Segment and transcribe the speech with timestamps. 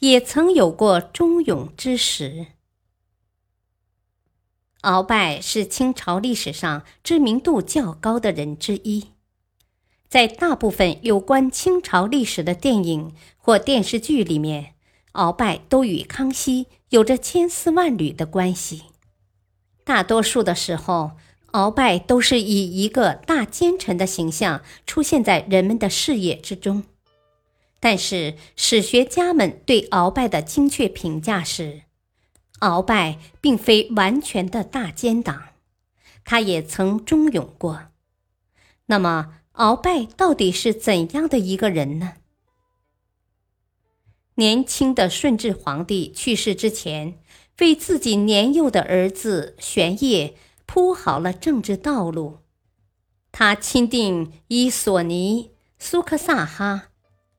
[0.00, 2.46] 也曾有过忠勇之时。
[4.82, 9.08] 鳌拜是清朝历史上知名度较高的人之一，
[10.08, 14.74] 在大部分有关清朝历史的电影或电视剧里面，
[15.14, 18.84] 鳌拜都与康熙有着千丝万缕的关系。
[19.82, 21.12] 大多数的时候，
[21.52, 26.84] 鳌拜都是以一个大奸臣的形象出现在人们的视野之中。
[27.78, 31.82] 但是史学家们对鳌拜的精确评价是：
[32.60, 35.48] 鳌拜并非完全的大奸党，
[36.24, 37.88] 他也曾忠勇过。
[38.86, 42.14] 那么，鳌拜到底是怎样的一个人呢？
[44.36, 47.18] 年轻的顺治皇帝去世之前，
[47.60, 50.36] 为自己年幼的儿子玄烨
[50.66, 52.38] 铺好了政治道路。
[53.32, 56.88] 他钦定以索尼、苏克萨哈。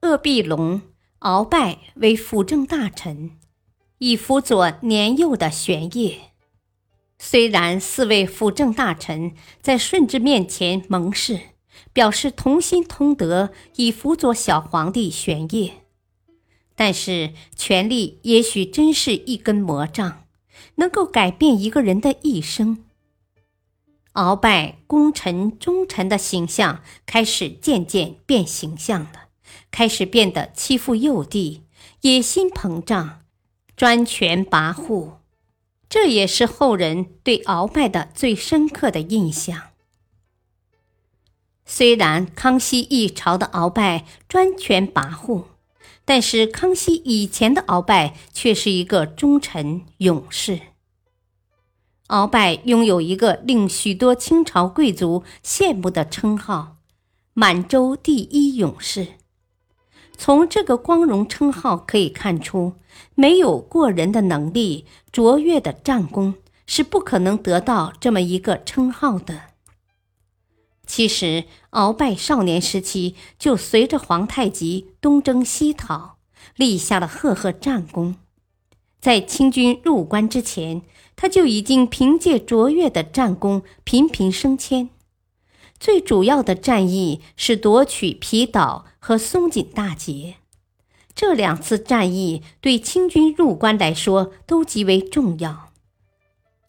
[0.00, 0.82] 鄂必龙、
[1.20, 3.32] 鳌拜为辅政大臣，
[3.98, 6.32] 以辅佐年幼的玄烨。
[7.18, 11.40] 虽然四位辅政大臣在顺治面前盟誓，
[11.92, 15.72] 表示同心同德，以辅佐小皇帝玄烨，
[16.74, 20.24] 但是权力也许真是一根魔杖，
[20.76, 22.84] 能够改变一个人的一生。
[24.12, 29.25] 鳌拜功臣忠臣的形象开始渐渐变形象了。
[29.76, 31.64] 开始变得欺负幼弟，
[32.00, 33.20] 野心膨胀，
[33.76, 35.16] 专权跋扈，
[35.86, 39.64] 这也是后人对鳌拜的最深刻的印象。
[41.66, 45.44] 虽然康熙一朝的鳌拜专权跋扈，
[46.06, 50.58] 但是康熙以前的鳌拜却是一个忠臣勇士。
[52.08, 56.78] 鳌拜拥有一个令许多清朝贵族羡慕的称号——
[57.34, 59.15] 满洲第一勇士。
[60.18, 62.74] 从这个光荣称号可以看出，
[63.14, 66.34] 没有过人的能力、卓越的战功，
[66.66, 69.42] 是不可能得到这么一个称号的。
[70.86, 76.16] 其实，鳌拜少年时期就随着皇太极东征西讨，
[76.56, 78.16] 立下了赫赫战功。
[79.00, 80.82] 在清军入关之前，
[81.14, 84.90] 他就已经凭借卓越的战功频频升迁。
[85.78, 90.36] 最主要的战役是夺取皮岛和松锦大捷，
[91.14, 95.70] 这两次战役对清军入关来说都极为重要。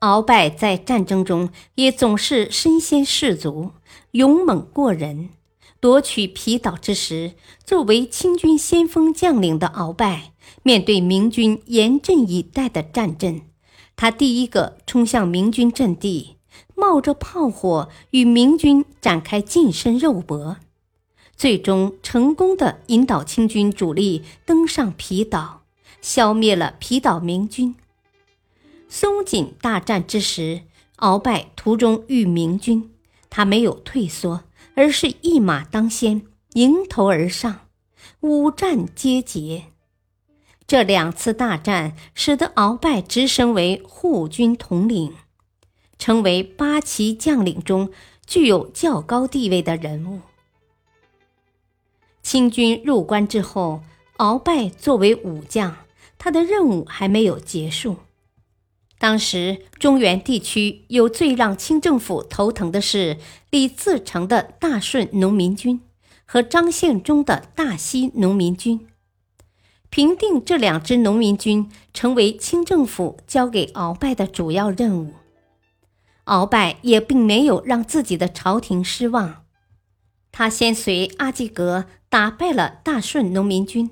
[0.00, 3.70] 鳌拜在战争中也总是身先士卒，
[4.12, 5.30] 勇猛过人。
[5.78, 7.34] 夺取皮岛之时，
[7.64, 10.32] 作为清军先锋将领的鳌拜，
[10.62, 13.42] 面对明军严阵以待的战阵，
[13.96, 16.36] 他第一个冲向明军阵地。
[16.74, 20.56] 冒着炮火与明军展开近身肉搏，
[21.36, 25.62] 最终成功的引导清军主力登上皮岛，
[26.00, 27.74] 消灭了皮岛明军。
[28.88, 30.62] 松锦大战之时，
[30.98, 32.90] 鳌拜途中遇明军，
[33.30, 36.22] 他没有退缩，而是一马当先，
[36.54, 37.60] 迎头而上，
[38.20, 39.64] 五战皆捷。
[40.66, 45.14] 这两次大战使得鳌拜直升为护军统领。
[46.02, 47.92] 成为八旗将领中
[48.26, 50.18] 具有较高地位的人物。
[52.24, 53.84] 清军入关之后，
[54.16, 55.76] 鳌拜作为武将，
[56.18, 57.98] 他的任务还没有结束。
[58.98, 63.18] 当时中原地区有最让清政府头疼的是
[63.50, 65.80] 李自成的大顺农民军
[66.24, 68.88] 和张献忠的大西农民军。
[69.88, 75.12] 平定这两支农民军，成为清政府交给鳌拜的主要任务。
[76.26, 79.44] 鳌拜也并没有让自己的朝廷失望，
[80.30, 83.90] 他先随阿济格打败了大顺农民军，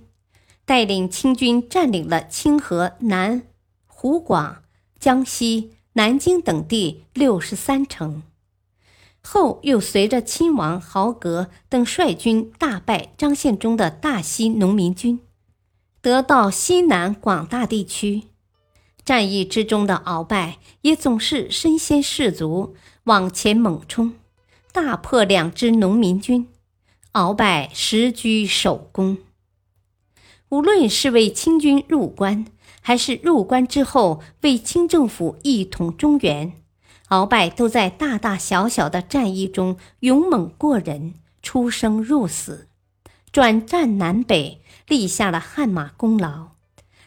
[0.64, 3.42] 带领清军占领了清河南、
[3.86, 4.62] 湖广、
[4.98, 8.22] 江西、南京等地六十三城，
[9.20, 15.20] 后又随着亲王豪格等率军大败张献忠的大西农民军，
[16.00, 18.29] 得到西南广大地区。
[19.10, 24.12] 战役之中的鳌拜也总是身先士卒，往前猛冲，
[24.70, 26.46] 大破两支农民军。
[27.14, 29.18] 鳌拜时居首功。
[30.50, 32.46] 无论是为清军入关，
[32.82, 36.52] 还是入关之后为清政府一统中原，
[37.08, 42.68] 鳌拜都在大大小小的战役中勇猛过人，出生入死，
[43.32, 46.50] 转战南北，立下了汗马功劳，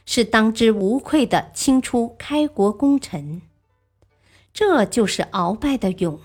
[0.06, 3.42] 是当之无愧的清初开国功臣。
[4.54, 6.20] 这就是鳌拜的勇。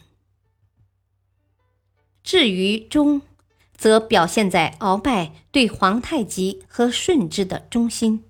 [2.23, 3.23] 至于忠，
[3.75, 8.25] 则表现在鳌拜对皇太极和顺治的忠心。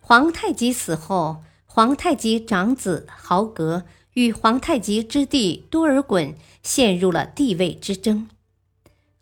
[0.00, 3.84] 皇太极死后，皇太极长子豪格
[4.14, 8.28] 与皇太极之弟多尔衮陷入了地位之争。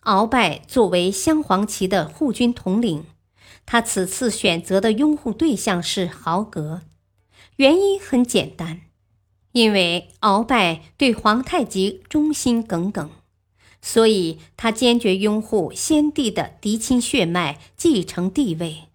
[0.03, 3.05] 鳌拜作为镶黄旗的护军统领，
[3.72, 6.82] 他此次选择的拥护对象是豪格，
[7.55, 8.81] 原因很简单，
[9.52, 13.08] 因为鳌拜对皇太极忠心耿耿。
[13.81, 18.88] 所以，他坚决拥护先帝的嫡亲血脉继承帝位。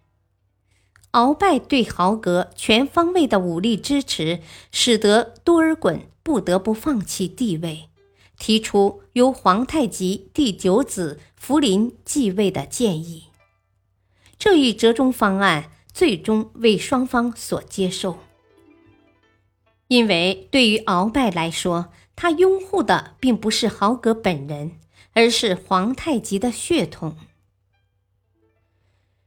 [1.12, 4.40] 鳌拜对豪格全方位的武力支持，
[4.70, 7.88] 使得多尔衮不得不放弃帝位，
[8.38, 13.28] 提出由皇太极第九子福临继位的建议。
[14.38, 18.18] 这一折中方案最终为双方所接受，
[19.88, 24.78] 因为对于鳌拜来说，他拥护的并不是豪格本人，
[25.14, 27.16] 而是皇太极的血统。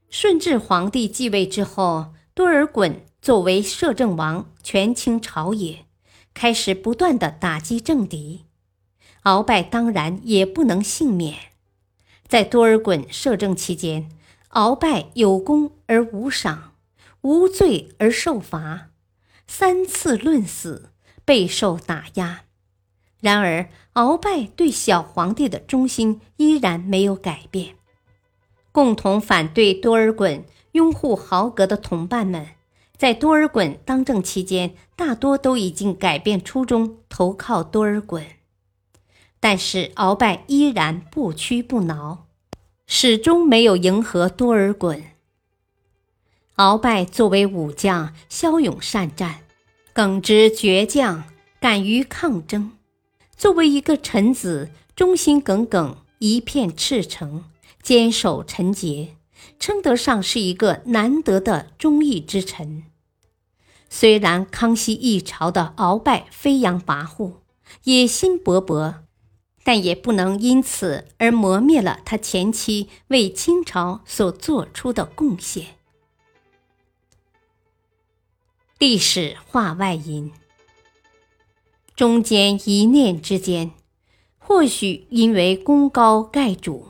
[0.10, 5.86] 顺治皇帝继位之后，多尔衮作为摄政王，权倾朝野，
[6.34, 8.46] 开始不断的打击政敌。
[9.24, 11.36] 鳌拜当然也不能幸免。
[12.28, 14.10] 在多尔衮摄政期间，
[14.51, 16.74] 鳌拜有功而无赏，
[17.22, 18.90] 无罪而受罚，
[19.46, 20.92] 三次论死，
[21.24, 22.42] 备受打压。
[23.22, 27.75] 然而，鳌拜对小皇帝的忠心依然没有改变。
[28.72, 32.48] 共同反对多尔衮、拥护豪格的同伴们，
[32.96, 38.24] 在多尔衮当政期间，大多都已经改变初衷，投靠多尔衮。
[39.40, 42.29] 但是，鳌拜依然不屈不挠，
[42.91, 45.03] 始终没有迎合多尔衮。
[46.56, 49.41] 鳌拜作为武将，骁勇善战，
[49.94, 51.24] 耿直倔强，
[51.62, 52.71] 敢于抗争。
[53.38, 57.45] 作为一个臣子，忠心耿耿，一片赤诚，
[57.83, 59.15] 坚守臣节，
[59.59, 62.86] 称得上是一个难得的忠义之臣。
[63.88, 67.33] 虽然康熙一朝的鳌拜飞扬跋扈、
[67.83, 68.95] 野心勃勃，
[69.69, 75.75] 但也不能因此而磨灭了他前期为清朝所做出的贡献。
[78.80, 80.31] 历史话外音。
[81.95, 83.69] 中间一念之间，
[84.39, 86.89] 或许因为功高盖主、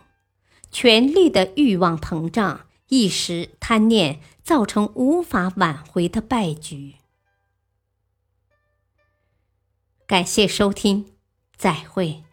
[0.71, 6.95] 权力的欲望膨胀、一时贪念，造成无法挽回的败局。
[10.07, 11.11] 感谢收听，
[11.57, 12.23] 再会。